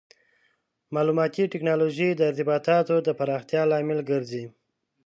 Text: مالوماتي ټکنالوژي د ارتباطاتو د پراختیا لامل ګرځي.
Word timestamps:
مالوماتي 0.93 1.43
ټکنالوژي 1.53 2.09
د 2.15 2.21
ارتباطاتو 2.29 2.95
د 3.03 3.09
پراختیا 3.19 3.61
لامل 3.71 3.99
ګرځي. 4.09 4.45